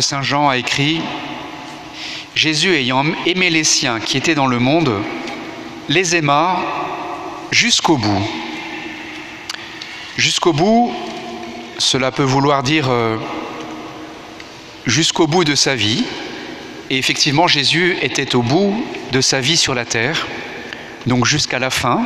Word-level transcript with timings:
Saint 0.00 0.22
Jean 0.22 0.48
a 0.48 0.56
écrit 0.56 1.00
Jésus 2.34 2.74
ayant 2.74 3.04
aimé 3.26 3.48
les 3.48 3.64
siens 3.64 4.00
qui 4.00 4.16
étaient 4.16 4.34
dans 4.34 4.48
le 4.48 4.58
monde, 4.58 4.92
les 5.88 6.16
aima 6.16 6.58
jusqu'au 7.52 7.96
bout. 7.96 8.22
Jusqu'au 10.16 10.52
bout, 10.52 10.92
cela 11.78 12.10
peut 12.10 12.24
vouloir 12.24 12.62
dire 12.62 12.88
euh, 12.88 13.16
jusqu'au 14.84 15.26
bout 15.26 15.44
de 15.44 15.54
sa 15.54 15.74
vie. 15.74 16.04
Et 16.90 16.98
effectivement, 16.98 17.46
Jésus 17.46 17.96
était 18.02 18.34
au 18.34 18.42
bout 18.42 18.84
de 19.12 19.20
sa 19.20 19.40
vie 19.40 19.56
sur 19.56 19.74
la 19.74 19.84
terre, 19.84 20.26
donc 21.06 21.24
jusqu'à 21.24 21.58
la 21.58 21.70
fin, 21.70 22.04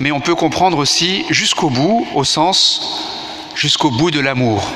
mais 0.00 0.12
on 0.12 0.20
peut 0.20 0.34
comprendre 0.34 0.78
aussi 0.78 1.24
jusqu'au 1.30 1.70
bout, 1.70 2.06
au 2.14 2.24
sens 2.24 3.52
jusqu'au 3.54 3.90
bout 3.90 4.10
de 4.10 4.20
l'amour. 4.20 4.70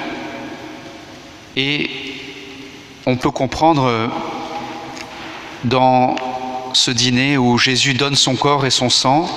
Et 1.57 1.91
on 3.07 3.17
peut 3.17 3.31
comprendre 3.31 3.85
euh, 3.85 4.09
dans 5.65 6.17
ce 6.73 6.91
dîner 6.91 7.37
où 7.37 7.59
Jésus 7.59 7.95
donne 7.95 8.17
son 8.17 8.35
corps 8.35 8.67
et 8.67 8.71
son 8.71 8.91
sang 8.91 9.29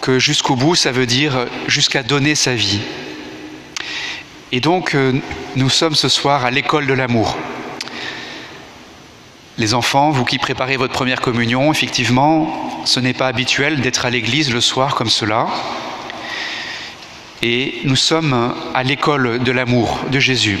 que 0.00 0.18
jusqu'au 0.18 0.56
bout, 0.56 0.74
ça 0.74 0.92
veut 0.92 1.06
dire 1.06 1.46
jusqu'à 1.66 2.02
donner 2.02 2.34
sa 2.34 2.54
vie. 2.54 2.80
Et 4.52 4.60
donc, 4.60 4.94
euh, 4.94 5.12
nous 5.56 5.68
sommes 5.68 5.94
ce 5.94 6.08
soir 6.08 6.44
à 6.44 6.50
l'école 6.50 6.86
de 6.86 6.94
l'amour. 6.94 7.36
Les 9.60 9.74
enfants, 9.74 10.10
vous 10.10 10.24
qui 10.24 10.38
préparez 10.38 10.78
votre 10.78 10.94
première 10.94 11.20
communion, 11.20 11.70
effectivement, 11.70 12.82
ce 12.86 12.98
n'est 12.98 13.12
pas 13.12 13.26
habituel 13.26 13.82
d'être 13.82 14.06
à 14.06 14.10
l'église 14.10 14.50
le 14.50 14.62
soir 14.62 14.94
comme 14.94 15.10
cela. 15.10 15.48
Et 17.42 17.82
nous 17.84 17.94
sommes 17.94 18.54
à 18.72 18.82
l'école 18.82 19.38
de 19.40 19.52
l'amour 19.52 20.00
de 20.10 20.18
Jésus. 20.18 20.60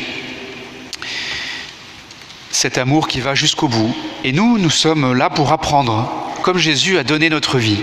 Cet 2.50 2.76
amour 2.76 3.08
qui 3.08 3.20
va 3.20 3.34
jusqu'au 3.34 3.68
bout. 3.68 3.96
Et 4.22 4.32
nous, 4.32 4.58
nous 4.58 4.68
sommes 4.68 5.14
là 5.14 5.30
pour 5.30 5.50
apprendre, 5.50 6.12
comme 6.42 6.58
Jésus 6.58 6.98
a 6.98 7.02
donné 7.02 7.30
notre 7.30 7.56
vie. 7.56 7.82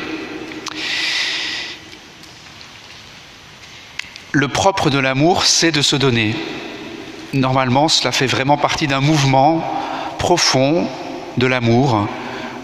Le 4.33 4.47
propre 4.49 4.91
de 4.91 4.99
l'amour, 4.99 5.45
c'est 5.45 5.71
de 5.71 5.81
se 5.81 5.95
donner. 5.95 6.35
Normalement, 7.33 7.87
cela 7.87 8.11
fait 8.11 8.27
vraiment 8.27 8.57
partie 8.57 8.85
d'un 8.85 9.01
mouvement 9.01 9.63
profond 10.19 10.87
de 11.37 11.47
l'amour, 11.47 12.07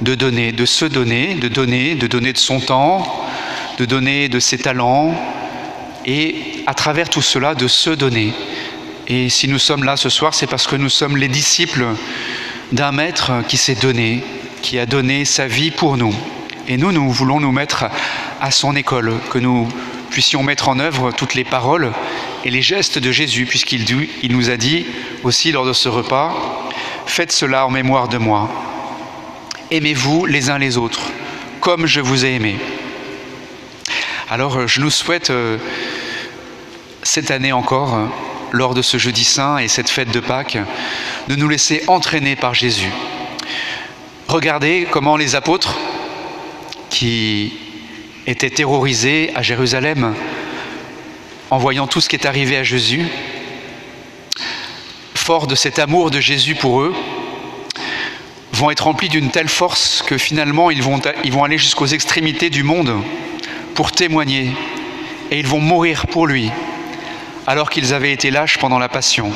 de 0.01 0.15
donner, 0.15 0.51
de 0.51 0.65
se 0.65 0.85
donner, 0.85 1.35
de 1.35 1.47
donner, 1.47 1.95
de 1.95 2.07
donner 2.07 2.33
de 2.33 2.37
son 2.37 2.59
temps, 2.59 3.25
de 3.77 3.85
donner 3.85 4.29
de 4.29 4.39
ses 4.39 4.57
talents, 4.57 5.15
et 6.05 6.63
à 6.67 6.73
travers 6.73 7.09
tout 7.09 7.21
cela, 7.21 7.55
de 7.55 7.67
se 7.67 7.89
donner. 7.89 8.33
Et 9.07 9.29
si 9.29 9.47
nous 9.47 9.59
sommes 9.59 9.83
là 9.83 9.97
ce 9.97 10.09
soir, 10.09 10.33
c'est 10.33 10.47
parce 10.47 10.67
que 10.67 10.75
nous 10.75 10.89
sommes 10.89 11.17
les 11.17 11.27
disciples 11.27 11.85
d'un 12.71 12.91
maître 12.91 13.31
qui 13.47 13.57
s'est 13.57 13.75
donné, 13.75 14.23
qui 14.61 14.79
a 14.79 14.85
donné 14.85 15.25
sa 15.25 15.47
vie 15.47 15.71
pour 15.71 15.97
nous. 15.97 16.13
Et 16.67 16.77
nous, 16.77 16.91
nous 16.91 17.11
voulons 17.11 17.39
nous 17.39 17.51
mettre 17.51 17.85
à 18.41 18.51
son 18.51 18.75
école, 18.75 19.13
que 19.29 19.39
nous 19.39 19.67
puissions 20.09 20.43
mettre 20.43 20.69
en 20.69 20.79
œuvre 20.79 21.11
toutes 21.11 21.33
les 21.33 21.43
paroles 21.43 21.91
et 22.45 22.51
les 22.51 22.61
gestes 22.61 22.99
de 22.99 23.11
Jésus, 23.11 23.45
puisqu'il 23.45 23.85
il 24.21 24.31
nous 24.31 24.49
a 24.49 24.57
dit 24.57 24.85
aussi 25.23 25.51
lors 25.51 25.65
de 25.65 25.73
ce 25.73 25.89
repas, 25.89 26.69
faites 27.05 27.31
cela 27.31 27.65
en 27.65 27.69
mémoire 27.69 28.07
de 28.07 28.17
moi. 28.17 28.49
Aimez-vous 29.71 30.25
les 30.25 30.49
uns 30.49 30.57
les 30.57 30.77
autres, 30.77 31.01
comme 31.59 31.85
je 31.85 31.99
vous 31.99 32.25
ai 32.25 32.35
aimé. 32.35 32.57
Alors 34.29 34.67
je 34.67 34.81
nous 34.81 34.89
souhaite 34.89 35.29
euh, 35.29 35.57
cette 37.03 37.31
année 37.31 37.51
encore, 37.51 37.97
lors 38.51 38.73
de 38.73 38.81
ce 38.81 38.97
jeudi 38.97 39.23
saint 39.23 39.57
et 39.57 39.67
cette 39.67 39.89
fête 39.89 40.11
de 40.11 40.19
Pâques, 40.19 40.57
de 41.27 41.35
nous 41.35 41.49
laisser 41.49 41.83
entraîner 41.87 42.35
par 42.35 42.53
Jésus. 42.53 42.91
Regardez 44.27 44.87
comment 44.89 45.17
les 45.17 45.35
apôtres, 45.35 45.77
qui 46.89 47.53
étaient 48.27 48.51
terrorisés 48.51 49.31
à 49.35 49.41
Jérusalem 49.41 50.13
en 51.49 51.57
voyant 51.57 51.87
tout 51.87 52.01
ce 52.01 52.07
qui 52.07 52.15
est 52.15 52.27
arrivé 52.27 52.55
à 52.57 52.63
Jésus, 52.63 53.05
forts 55.23 55.47
de 55.47 55.55
cet 55.55 55.79
amour 55.79 56.11
de 56.11 56.19
Jésus 56.19 56.53
pour 56.53 56.81
eux, 56.81 56.93
vont 58.51 58.69
être 58.71 58.83
remplis 58.83 59.07
d'une 59.07 59.31
telle 59.31 59.47
force 59.47 60.03
que 60.05 60.17
finalement 60.17 60.69
ils 60.69 60.83
vont, 60.83 60.99
ils 61.23 61.31
vont 61.31 61.45
aller 61.45 61.57
jusqu'aux 61.57 61.85
extrémités 61.85 62.49
du 62.49 62.63
monde 62.63 62.93
pour 63.73 63.93
témoigner 63.93 64.51
et 65.31 65.39
ils 65.39 65.47
vont 65.47 65.61
mourir 65.61 66.07
pour 66.07 66.27
lui 66.27 66.51
alors 67.47 67.69
qu'ils 67.69 67.93
avaient 67.93 68.11
été 68.11 68.31
lâches 68.31 68.57
pendant 68.57 68.79
la 68.79 68.89
passion. 68.89 69.31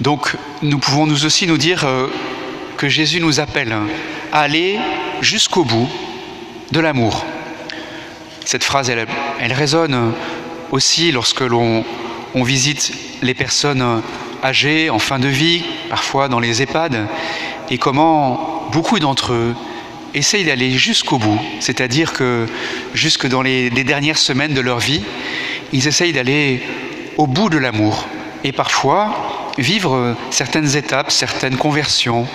Donc 0.00 0.36
nous 0.62 0.78
pouvons 0.78 1.06
nous 1.06 1.24
aussi 1.24 1.48
nous 1.48 1.58
dire 1.58 1.84
euh, 1.84 2.06
que 2.76 2.88
Jésus 2.88 3.20
nous 3.20 3.40
appelle 3.40 3.76
à 4.32 4.40
aller 4.42 4.78
jusqu'au 5.22 5.64
bout 5.64 5.88
de 6.70 6.78
l'amour. 6.78 7.26
Cette 8.44 8.62
phrase, 8.62 8.90
elle, 8.90 9.08
elle, 9.40 9.52
résonne 9.52 10.14
aussi 10.70 11.10
lorsque 11.10 11.40
l'on 11.40 11.84
on 12.34 12.42
visite 12.42 12.92
les 13.22 13.34
personnes 13.34 14.02
âgées 14.42 14.90
en 14.90 14.98
fin 14.98 15.18
de 15.18 15.28
vie, 15.28 15.64
parfois 15.88 16.28
dans 16.28 16.40
les 16.40 16.62
EHPAD, 16.62 17.06
et 17.70 17.78
comment 17.78 18.68
beaucoup 18.72 18.98
d'entre 18.98 19.32
eux 19.32 19.54
essayent 20.14 20.44
d'aller 20.44 20.72
jusqu'au 20.72 21.18
bout, 21.18 21.38
c'est-à-dire 21.60 22.12
que 22.12 22.46
jusque 22.94 23.26
dans 23.26 23.42
les, 23.42 23.70
dernières 23.70 24.18
semaines 24.18 24.54
de 24.54 24.60
leur 24.60 24.78
vie, 24.78 25.02
ils 25.72 25.86
essayent 25.86 26.12
d'aller 26.12 26.62
au 27.16 27.26
bout 27.26 27.50
de 27.50 27.58
l'amour, 27.58 28.06
et 28.44 28.52
parfois 28.52 29.52
vivre 29.58 30.14
certaines 30.30 30.76
étapes, 30.76 31.10
certaines 31.10 31.56
conversions, 31.56 32.26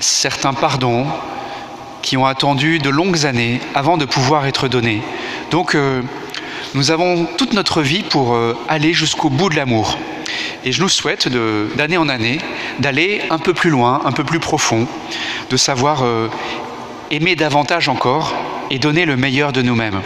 certains 0.00 0.54
pardons, 0.54 1.06
qui 2.00 2.16
ont 2.16 2.26
attendu 2.26 2.78
de 2.78 2.90
longues 2.90 3.26
années 3.26 3.60
avant 3.74 3.96
de 3.96 4.04
pouvoir 4.04 4.46
être 4.46 4.68
donnés. 4.68 5.02
Donc 5.50 5.74
euh, 5.74 6.02
nous 6.74 6.90
avons 6.90 7.24
toute 7.24 7.54
notre 7.54 7.82
vie 7.82 8.02
pour 8.02 8.34
euh, 8.34 8.56
aller 8.68 8.92
jusqu'au 8.92 9.30
bout 9.30 9.48
de 9.48 9.56
l'amour. 9.56 9.98
Et 10.64 10.72
je 10.72 10.82
nous 10.82 10.88
souhaite 10.88 11.28
d'année 11.76 11.96
en 11.96 12.08
année 12.08 12.38
d'aller 12.78 13.22
un 13.30 13.38
peu 13.38 13.54
plus 13.54 13.70
loin, 13.70 14.02
un 14.04 14.12
peu 14.12 14.24
plus 14.24 14.40
profond, 14.40 14.86
de 15.48 15.56
savoir 15.56 16.02
euh, 16.02 16.28
aimer 17.10 17.36
davantage 17.36 17.88
encore 17.88 18.34
et 18.70 18.78
donner 18.78 19.06
le 19.06 19.16
meilleur 19.16 19.52
de 19.52 19.62
nous-mêmes. 19.62 20.02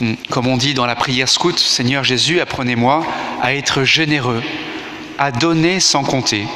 Hmm, 0.00 0.14
comme 0.30 0.48
on 0.48 0.56
dit 0.56 0.74
dans 0.74 0.86
la 0.86 0.96
prière 0.96 1.28
scout, 1.28 1.58
Seigneur 1.58 2.02
Jésus, 2.02 2.40
apprenez-moi 2.40 3.06
à 3.40 3.54
être 3.54 3.84
généreux, 3.84 4.42
à 5.18 5.30
donner 5.30 5.80
sans 5.80 6.02
compter, 6.02 6.46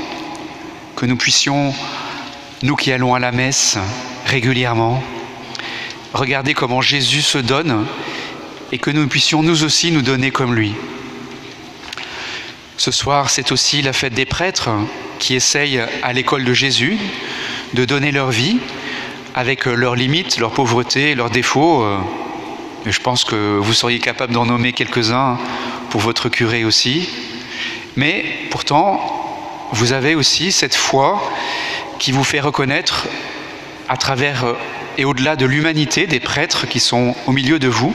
que 0.96 1.06
nous 1.06 1.16
puissions, 1.16 1.72
nous 2.62 2.76
qui 2.76 2.92
allons 2.92 3.14
à 3.14 3.18
la 3.18 3.30
messe, 3.30 3.78
régulièrement. 4.26 5.02
Regardez 6.12 6.54
comment 6.54 6.80
Jésus 6.80 7.22
se 7.22 7.38
donne 7.38 7.86
et 8.72 8.78
que 8.78 8.90
nous 8.90 9.06
puissions 9.08 9.42
nous 9.42 9.64
aussi 9.64 9.90
nous 9.90 10.02
donner 10.02 10.30
comme 10.30 10.54
lui. 10.54 10.74
Ce 12.76 12.90
soir, 12.90 13.30
c'est 13.30 13.52
aussi 13.52 13.82
la 13.82 13.92
fête 13.92 14.14
des 14.14 14.24
prêtres 14.24 14.70
qui 15.18 15.34
essayent 15.34 15.82
à 16.02 16.12
l'école 16.12 16.44
de 16.44 16.54
Jésus 16.54 16.98
de 17.74 17.84
donner 17.84 18.10
leur 18.10 18.30
vie 18.30 18.58
avec 19.34 19.66
leurs 19.66 19.94
limites, 19.96 20.38
leurs 20.38 20.52
pauvretés, 20.52 21.14
leurs 21.14 21.30
défauts. 21.30 21.84
je 22.86 22.98
pense 23.00 23.24
que 23.24 23.58
vous 23.58 23.74
seriez 23.74 23.98
capable 23.98 24.32
d'en 24.32 24.46
nommer 24.46 24.72
quelques-uns 24.72 25.38
pour 25.90 26.00
votre 26.00 26.28
curé 26.28 26.64
aussi. 26.64 27.08
Mais 27.96 28.24
pourtant, 28.50 29.00
vous 29.72 29.92
avez 29.92 30.14
aussi 30.14 30.52
cette 30.52 30.74
foi 30.74 31.22
qui 31.98 32.12
vous 32.12 32.24
fait 32.24 32.40
reconnaître 32.40 33.06
à 33.88 33.96
travers 33.96 34.54
et 34.98 35.04
au-delà 35.04 35.36
de 35.36 35.46
l'humanité 35.46 36.06
des 36.06 36.20
prêtres 36.20 36.66
qui 36.66 36.80
sont 36.80 37.14
au 37.26 37.32
milieu 37.32 37.58
de 37.58 37.68
vous, 37.68 37.94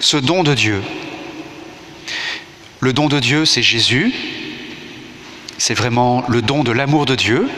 ce 0.00 0.16
don 0.16 0.42
de 0.42 0.54
Dieu. 0.54 0.82
Le 2.80 2.92
don 2.92 3.08
de 3.08 3.18
Dieu, 3.18 3.44
c'est 3.44 3.62
Jésus, 3.62 4.12
c'est 5.58 5.74
vraiment 5.74 6.24
le 6.28 6.40
don 6.40 6.64
de 6.64 6.72
l'amour 6.72 7.04
de 7.04 7.14
Dieu, 7.14 7.48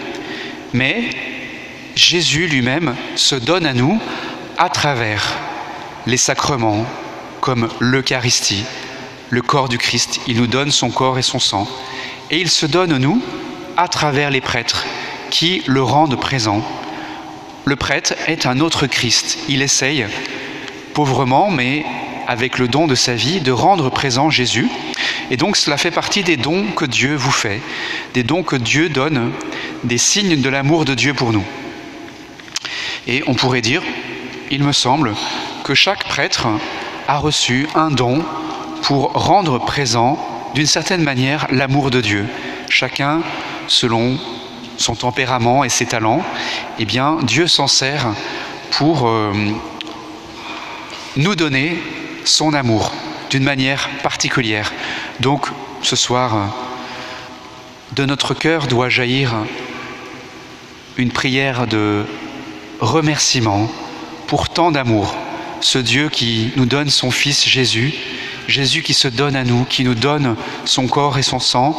mais 0.72 1.10
Jésus 1.94 2.46
lui-même 2.46 2.96
se 3.14 3.34
donne 3.34 3.66
à 3.66 3.74
nous 3.74 4.00
à 4.58 4.68
travers 4.68 5.22
les 6.06 6.16
sacrements 6.16 6.86
comme 7.40 7.68
l'Eucharistie, 7.80 8.64
le 9.30 9.42
corps 9.42 9.68
du 9.68 9.78
Christ. 9.78 10.20
Il 10.26 10.36
nous 10.36 10.46
donne 10.46 10.70
son 10.70 10.90
corps 10.90 11.18
et 11.18 11.22
son 11.22 11.38
sang. 11.38 11.68
Et 12.30 12.40
il 12.40 12.48
se 12.48 12.66
donne 12.66 12.92
à 12.92 12.98
nous 12.98 13.22
à 13.76 13.88
travers 13.88 14.30
les 14.30 14.40
prêtres 14.40 14.84
qui 15.30 15.62
le 15.66 15.82
rendent 15.82 16.18
présent 16.18 16.64
le 17.64 17.76
prêtre 17.76 18.14
est 18.26 18.46
un 18.46 18.60
autre 18.60 18.86
Christ. 18.86 19.38
Il 19.48 19.62
essaye, 19.62 20.06
pauvrement, 20.94 21.50
mais 21.50 21.84
avec 22.26 22.58
le 22.58 22.68
don 22.68 22.86
de 22.86 22.94
sa 22.94 23.14
vie, 23.14 23.40
de 23.40 23.52
rendre 23.52 23.90
présent 23.90 24.30
Jésus. 24.30 24.68
Et 25.30 25.36
donc 25.36 25.56
cela 25.56 25.76
fait 25.76 25.90
partie 25.90 26.22
des 26.22 26.36
dons 26.36 26.66
que 26.76 26.84
Dieu 26.84 27.14
vous 27.14 27.30
fait, 27.30 27.60
des 28.14 28.22
dons 28.22 28.42
que 28.42 28.56
Dieu 28.56 28.88
donne, 28.88 29.32
des 29.84 29.98
signes 29.98 30.40
de 30.40 30.48
l'amour 30.48 30.84
de 30.84 30.94
Dieu 30.94 31.14
pour 31.14 31.32
nous. 31.32 31.44
Et 33.06 33.22
on 33.26 33.34
pourrait 33.34 33.60
dire, 33.60 33.82
il 34.50 34.62
me 34.62 34.72
semble, 34.72 35.14
que 35.64 35.74
chaque 35.74 36.04
prêtre 36.04 36.48
a 37.08 37.18
reçu 37.18 37.68
un 37.74 37.90
don 37.90 38.24
pour 38.82 39.12
rendre 39.12 39.58
présent 39.58 40.18
d'une 40.54 40.66
certaine 40.66 41.02
manière 41.02 41.46
l'amour 41.50 41.90
de 41.90 42.00
Dieu. 42.00 42.26
Chacun 42.68 43.22
selon 43.68 44.18
son 44.76 44.94
tempérament 44.94 45.64
et 45.64 45.68
ses 45.68 45.86
talents, 45.86 46.22
eh 46.78 46.84
bien 46.84 47.18
Dieu 47.22 47.46
s'en 47.46 47.66
sert 47.66 48.14
pour 48.72 49.08
euh, 49.08 49.32
nous 51.16 51.34
donner 51.34 51.78
son 52.24 52.54
amour 52.54 52.92
d'une 53.30 53.44
manière 53.44 53.88
particulière. 54.02 54.72
Donc 55.20 55.46
ce 55.82 55.96
soir, 55.96 56.54
de 57.94 58.04
notre 58.04 58.34
cœur 58.34 58.66
doit 58.66 58.88
jaillir 58.88 59.34
une 60.96 61.10
prière 61.10 61.66
de 61.66 62.04
remerciement 62.80 63.70
pour 64.26 64.48
tant 64.48 64.72
d'amour. 64.72 65.14
Ce 65.60 65.78
Dieu 65.78 66.08
qui 66.08 66.52
nous 66.56 66.66
donne 66.66 66.90
son 66.90 67.10
Fils 67.10 67.46
Jésus, 67.46 67.94
Jésus 68.48 68.82
qui 68.82 68.94
se 68.94 69.08
donne 69.08 69.36
à 69.36 69.44
nous, 69.44 69.64
qui 69.64 69.84
nous 69.84 69.94
donne 69.94 70.36
son 70.64 70.86
corps 70.86 71.18
et 71.18 71.22
son 71.22 71.38
sang, 71.38 71.78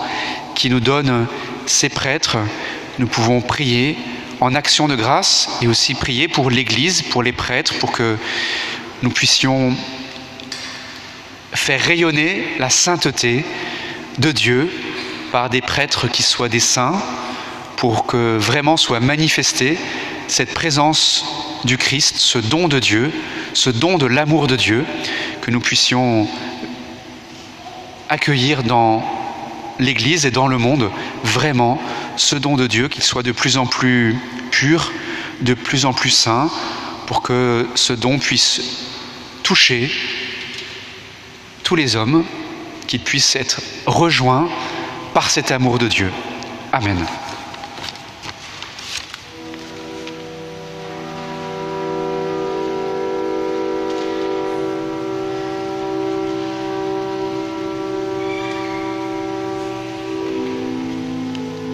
qui 0.56 0.70
nous 0.70 0.80
donne 0.80 1.28
ses 1.66 1.90
prêtres. 1.90 2.38
Nous 3.00 3.08
pouvons 3.08 3.42
prier 3.42 3.98
en 4.40 4.54
action 4.54 4.88
de 4.88 4.96
grâce 4.96 5.50
et 5.62 5.68
aussi 5.68 5.96
prier 5.96 6.28
pour 6.28 6.52
l'Église, 6.52 7.02
pour 7.02 7.24
les 7.24 7.32
prêtres, 7.32 7.74
pour 7.80 7.92
que 7.92 8.18
nous 9.02 9.10
puissions 9.10 9.76
faire 11.54 11.82
rayonner 11.82 12.44
la 12.60 12.70
sainteté 12.70 13.46
de 14.20 14.32
Dieu 14.32 14.72
par 15.32 15.50
des 15.50 15.62
prêtres 15.62 16.08
qui 16.08 16.22
soient 16.22 16.50
des 16.50 16.60
saints, 16.60 17.02
pour 17.78 18.06
que 18.06 18.38
vraiment 18.38 18.78
soit 18.78 19.00
manifestée 19.00 19.78
cette 20.28 20.54
présence 20.54 21.26
du 21.64 21.78
Christ, 21.78 22.18
ce 22.18 22.38
don 22.38 22.68
de 22.68 22.80
Dieu, 22.80 23.12
ce 23.54 23.70
don 23.72 23.98
de 23.98 24.06
l'amour 24.06 24.48
de 24.48 24.56
Dieu, 24.56 24.86
que 25.42 25.50
nous 25.50 25.60
puissions 25.60 26.28
accueillir 28.10 28.64
dans 28.64 29.04
l'Église 29.84 30.26
et 30.26 30.32
dans 30.32 30.48
le 30.48 30.58
monde 30.58 30.90
vraiment 31.24 31.82
ce 32.16 32.36
don 32.36 32.56
de 32.56 32.68
Dieu, 32.68 32.88
qu'il 32.88 33.04
soit 33.04 33.24
de 33.24 33.32
plus 33.32 33.58
en 33.58 33.66
plus 33.66 34.16
pur, 34.52 34.92
de 35.42 35.54
plus 35.54 35.86
en 35.86 35.94
plus 35.94 36.10
saint, 36.10 36.50
pour 37.06 37.22
que 37.22 37.68
ce 37.76 37.94
don 37.94 38.18
puisse 38.18 38.62
toucher 39.44 39.92
tous 41.64 41.76
les 41.76 41.96
hommes, 41.96 42.24
qu'ils 42.88 43.02
puissent 43.02 43.36
être 43.36 43.62
rejoints 43.86 44.48
par 45.14 45.30
cet 45.30 45.52
amour 45.52 45.78
de 45.78 45.88
Dieu. 45.88 46.12
Amen. 46.72 47.06